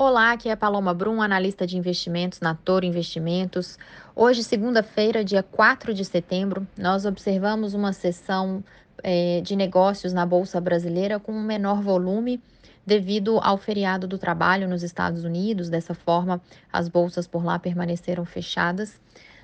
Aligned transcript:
Olá, 0.00 0.30
aqui 0.30 0.48
é 0.48 0.52
a 0.52 0.56
Paloma 0.56 0.94
Brum, 0.94 1.20
analista 1.20 1.66
de 1.66 1.76
investimentos 1.76 2.38
na 2.38 2.54
Toro 2.54 2.86
Investimentos. 2.86 3.76
Hoje, 4.14 4.44
segunda-feira, 4.44 5.24
dia 5.24 5.42
4 5.42 5.92
de 5.92 6.04
setembro, 6.04 6.64
nós 6.78 7.04
observamos 7.04 7.74
uma 7.74 7.92
sessão 7.92 8.62
é, 9.02 9.40
de 9.40 9.56
negócios 9.56 10.12
na 10.12 10.24
Bolsa 10.24 10.60
Brasileira 10.60 11.18
com 11.18 11.32
um 11.32 11.42
menor 11.42 11.82
volume 11.82 12.40
devido 12.86 13.40
ao 13.42 13.58
feriado 13.58 14.06
do 14.06 14.18
trabalho 14.18 14.68
nos 14.68 14.84
Estados 14.84 15.24
Unidos. 15.24 15.68
Dessa 15.68 15.94
forma, 15.94 16.40
as 16.72 16.88
bolsas 16.88 17.26
por 17.26 17.44
lá 17.44 17.58
permaneceram 17.58 18.24
fechadas. 18.24 19.00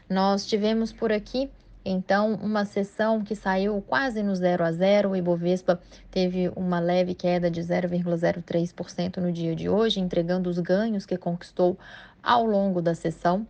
Nós 0.09 0.47
tivemos 0.47 0.93
por 0.93 1.11
aqui 1.11 1.51
então, 1.85 2.35
uma 2.37 2.65
sessão 2.65 3.23
que 3.23 3.37
saiu 3.37 3.83
quase 3.87 4.23
no 4.23 4.35
0 4.35 4.65
a 4.65 4.73
0, 4.73 5.11
o 5.11 5.17
Ibovespa 5.17 5.79
teve 6.11 6.51
uma 6.57 6.81
leve 6.81 7.15
queda 7.15 7.51
de 7.51 7.61
0,03% 7.61 9.19
no 9.19 9.31
dia 9.31 9.55
de 9.55 9.69
hoje, 9.69 10.01
entregando 10.01 10.49
os 10.49 10.59
ganhos 10.59 11.05
que 11.05 11.19
conquistou 11.19 11.79
ao 12.23 12.47
longo 12.47 12.81
da 12.81 12.95
sessão. 12.95 13.47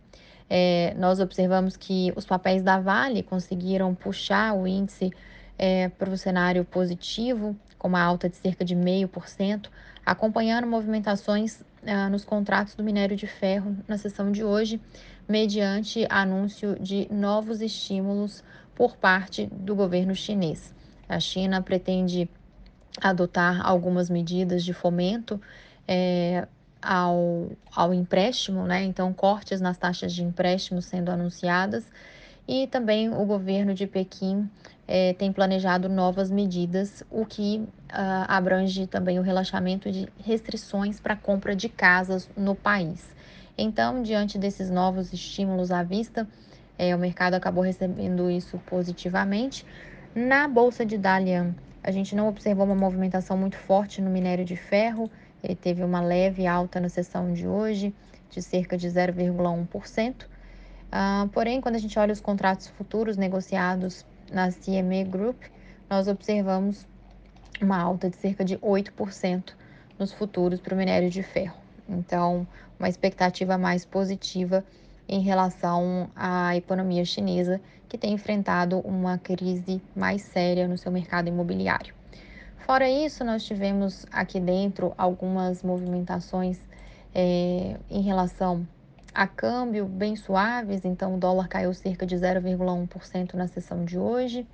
É, 0.49 0.93
nós 0.97 1.21
observamos 1.21 1.77
que 1.77 2.11
os 2.15 2.25
papéis 2.25 2.61
da 2.61 2.77
Vale 2.77 3.23
conseguiram 3.23 3.95
puxar 3.95 4.53
o 4.53 4.67
índice 4.67 5.11
é, 5.57 5.87
para 5.87 6.09
o 6.09 6.17
cenário 6.17 6.65
positivo, 6.65 7.55
com 7.79 7.87
uma 7.87 8.01
alta 8.01 8.27
de 8.27 8.35
cerca 8.35 8.65
de 8.65 8.75
0,5%, 8.75 9.69
acompanhando 10.05 10.67
movimentações 10.67 11.63
ah, 11.87 12.09
nos 12.09 12.25
contratos 12.25 12.75
do 12.75 12.83
minério 12.83 13.15
de 13.15 13.27
ferro 13.27 13.75
na 13.87 13.97
sessão 13.97 14.31
de 14.31 14.43
hoje, 14.43 14.79
mediante 15.27 16.05
anúncio 16.09 16.77
de 16.79 17.07
novos 17.11 17.61
estímulos 17.61 18.43
por 18.75 18.97
parte 18.97 19.47
do 19.47 19.75
governo 19.75 20.15
chinês. 20.15 20.73
A 21.07 21.19
China 21.19 21.61
pretende 21.61 22.29
adotar 23.01 23.65
algumas 23.65 24.09
medidas 24.09 24.63
de 24.63 24.73
fomento 24.73 25.39
é, 25.87 26.47
ao, 26.81 27.49
ao 27.73 27.93
empréstimo, 27.93 28.65
né? 28.65 28.83
Então, 28.83 29.11
cortes 29.13 29.61
nas 29.61 29.77
taxas 29.77 30.13
de 30.13 30.23
empréstimo 30.23 30.81
sendo 30.81 31.09
anunciadas. 31.09 31.85
E 32.47 32.67
também 32.67 33.09
o 33.09 33.25
governo 33.25 33.73
de 33.73 33.87
Pequim 33.87 34.47
é, 34.87 35.13
tem 35.13 35.31
planejado 35.31 35.89
novas 35.89 36.29
medidas, 36.29 37.03
o 37.09 37.25
que 37.25 37.57
uh, 37.57 38.25
abrange 38.27 38.85
também 38.85 39.17
o 39.17 39.21
relaxamento 39.21 39.91
de 39.91 40.07
restrições 40.23 40.99
para 40.99 41.15
compra 41.15 41.55
de 41.55 41.67
casas 41.67 42.29
no 42.37 42.53
país. 42.53 43.03
Então, 43.57 44.03
diante 44.03 44.37
desses 44.37 44.69
novos 44.69 45.11
estímulos 45.13 45.71
à 45.71 45.81
vista, 45.81 46.27
é, 46.77 46.95
o 46.95 46.99
mercado 46.99 47.33
acabou 47.33 47.63
recebendo 47.63 48.29
isso 48.29 48.59
positivamente. 48.65 49.65
Na 50.13 50.47
bolsa 50.47 50.85
de 50.85 50.97
Dalian, 50.97 51.55
a 51.83 51.91
gente 51.91 52.15
não 52.15 52.27
observou 52.27 52.65
uma 52.65 52.75
movimentação 52.75 53.37
muito 53.37 53.57
forte 53.57 54.01
no 54.01 54.09
minério 54.09 54.45
de 54.45 54.55
ferro, 54.55 55.09
ele 55.43 55.55
teve 55.55 55.83
uma 55.83 56.01
leve 56.01 56.45
alta 56.47 56.79
na 56.79 56.89
sessão 56.89 57.33
de 57.33 57.47
hoje, 57.47 57.93
de 58.29 58.41
cerca 58.41 58.77
de 58.77 58.87
0,1%. 58.87 60.23
Uh, 60.23 60.27
ah, 60.91 61.29
porém, 61.31 61.61
quando 61.61 61.75
a 61.75 61.79
gente 61.79 61.97
olha 61.97 62.11
os 62.11 62.21
contratos 62.21 62.67
futuros 62.67 63.17
negociados 63.17 64.05
na 64.31 64.51
CME 64.51 65.03
Group, 65.05 65.43
nós 65.89 66.07
observamos 66.07 66.85
uma 67.61 67.79
alta 67.79 68.09
de 68.09 68.17
cerca 68.17 68.43
de 68.43 68.57
8% 68.57 69.53
nos 69.97 70.11
futuros 70.11 70.59
para 70.59 70.73
o 70.73 70.77
minério 70.77 71.09
de 71.09 71.23
ferro. 71.23 71.57
Então, 71.87 72.47
uma 72.79 72.89
expectativa 72.89 73.57
mais 73.57 73.85
positiva 73.85 74.63
em 75.07 75.21
relação 75.21 76.09
à 76.15 76.55
economia 76.55 77.05
chinesa, 77.05 77.61
que 77.87 77.97
tem 77.97 78.13
enfrentado 78.13 78.79
uma 78.79 79.17
crise 79.17 79.81
mais 79.95 80.23
séria 80.23 80.67
no 80.67 80.77
seu 80.77 80.91
mercado 80.91 81.27
imobiliário. 81.27 81.93
Fora 82.65 82.89
isso, 82.89 83.23
nós 83.23 83.43
tivemos 83.43 84.05
aqui 84.11 84.39
dentro 84.39 84.93
algumas 84.97 85.61
movimentações 85.61 86.59
é, 87.13 87.77
em 87.89 88.01
relação 88.01 88.67
a 89.15 89.25
câmbio 89.25 89.85
bem 89.85 90.17
suaves, 90.17 90.83
então 90.83 91.15
o 91.15 91.17
dólar 91.17 91.47
caiu 91.47 91.73
cerca 91.73 92.05
de 92.05 92.17
0,1% 92.17 93.33
na 93.33 93.47
sessão 93.47 93.85
de 93.85 93.97
hoje, 93.97 94.45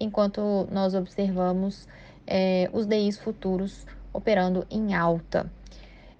enquanto 0.00 0.66
nós 0.72 0.94
observamos 0.94 1.86
é, 2.26 2.68
os 2.72 2.86
DIs 2.86 3.16
futuros 3.18 3.86
operando 4.12 4.66
em 4.68 4.94
alta. 4.94 5.50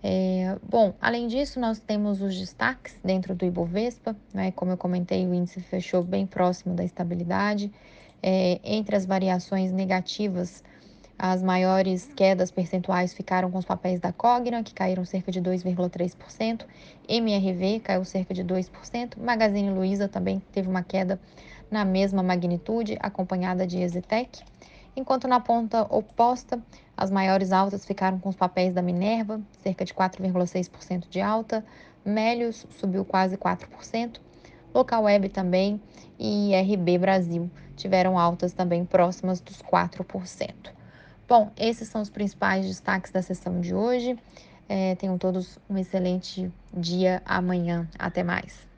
É, 0.03 0.57
bom, 0.63 0.95
além 1.01 1.27
disso, 1.27 1.59
nós 1.59 1.81
temos 1.81 2.23
os 2.23 2.39
destaques 2.39 2.97
dentro 3.05 3.35
do 3.35 3.45
Ibovespa, 3.45 4.17
né? 4.33 4.53
como 4.53 4.71
eu 4.71 4.77
comentei, 4.77 5.27
o 5.27 5.35
índice 5.35 5.61
fechou 5.61 6.05
bem 6.05 6.27
próximo 6.27 6.75
da 6.75 6.85
estabilidade. 6.85 7.73
É, 8.23 8.61
entre 8.63 8.95
as 8.95 9.05
variações 9.05 9.73
negativas, 9.73 10.63
as 11.23 11.43
maiores 11.43 12.11
quedas 12.17 12.51
percentuais 12.51 13.13
ficaram 13.13 13.51
com 13.51 13.59
os 13.59 13.67
papéis 13.67 14.01
da 14.01 14.11
Cogna, 14.11 14.63
que 14.63 14.73
caíram 14.73 15.05
cerca 15.05 15.31
de 15.31 15.39
2,3%, 15.39 16.65
MRV 17.07 17.81
caiu 17.81 18.07
cerca 18.07 18.33
de 18.33 18.43
2%, 18.43 19.19
Magazine 19.19 19.69
Luiza 19.69 20.09
também 20.09 20.43
teve 20.51 20.67
uma 20.67 20.83
queda 20.83 21.21
na 21.71 21.85
mesma 21.85 22.23
magnitude, 22.23 22.97
acompanhada 23.01 23.67
de 23.67 23.83
Exitec. 23.83 24.43
Enquanto 24.97 25.29
na 25.29 25.39
ponta 25.39 25.83
oposta, 25.95 26.59
as 26.97 27.11
maiores 27.11 27.53
altas 27.53 27.85
ficaram 27.85 28.19
com 28.19 28.31
os 28.31 28.37
papéis 28.37 28.73
da 28.73 28.81
Minerva, 28.81 29.43
cerca 29.63 29.85
de 29.85 29.93
4,6% 29.93 31.07
de 31.11 31.21
alta, 31.21 31.63
Melios 32.03 32.67
subiu 32.79 33.05
quase 33.05 33.37
4%, 33.37 34.19
Local 34.75 35.03
Web 35.03 35.29
também 35.29 35.83
e 36.19 36.53
RB 36.55 36.97
Brasil 36.97 37.51
tiveram 37.77 38.19
altas 38.19 38.55
também 38.55 38.87
próximas 38.87 39.39
dos 39.39 39.61
4%. 39.61 40.80
Bom, 41.31 41.53
esses 41.57 41.87
são 41.89 42.03
os 42.03 42.11
principais 42.11 42.67
destaques 42.67 43.13
da 43.13 43.23
sessão 43.23 43.61
de 43.61 43.73
hoje. 43.73 44.19
É, 44.69 44.97
tenham 44.97 45.17
todos 45.17 45.61
um 45.71 45.79
excelente 45.79 46.51
dia 46.75 47.23
amanhã. 47.25 47.89
Até 47.97 48.25
mais. 48.25 48.70